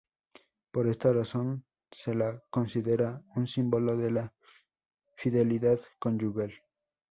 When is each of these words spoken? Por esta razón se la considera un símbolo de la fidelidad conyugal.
Por 0.71 0.87
esta 0.87 1.13
razón 1.13 1.63
se 1.91 2.15
la 2.15 2.39
considera 2.49 3.21
un 3.35 3.45
símbolo 3.45 3.95
de 3.95 4.09
la 4.09 4.33
fidelidad 5.15 5.79
conyugal. 5.99 6.51